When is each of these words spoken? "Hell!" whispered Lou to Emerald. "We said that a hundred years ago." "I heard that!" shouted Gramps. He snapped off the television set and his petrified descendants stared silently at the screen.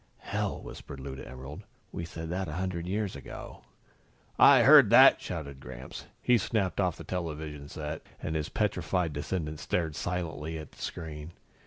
"Hell!" 0.17 0.59
whispered 0.63 0.99
Lou 0.99 1.15
to 1.15 1.27
Emerald. 1.29 1.61
"We 1.91 2.05
said 2.05 2.31
that 2.31 2.47
a 2.47 2.53
hundred 2.53 2.87
years 2.87 3.15
ago." 3.15 3.65
"I 4.39 4.63
heard 4.63 4.89
that!" 4.89 5.21
shouted 5.21 5.59
Gramps. 5.59 6.07
He 6.23 6.39
snapped 6.39 6.81
off 6.81 6.97
the 6.97 7.03
television 7.03 7.69
set 7.69 8.01
and 8.19 8.35
his 8.35 8.49
petrified 8.49 9.13
descendants 9.13 9.61
stared 9.61 9.95
silently 9.95 10.57
at 10.57 10.71
the 10.71 10.81
screen. 10.81 11.33